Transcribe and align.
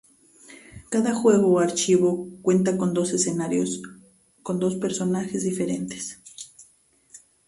Cada 0.89 1.13
juego 1.13 1.49
o 1.53 1.59
"archivo" 1.59 2.27
cuenta 2.41 2.75
con 2.75 2.91
dos 2.95 3.11
escenarios 3.11 3.83
con 4.41 4.57
dos 4.57 4.77
personajes 4.77 5.43
diferentes. 5.43 6.19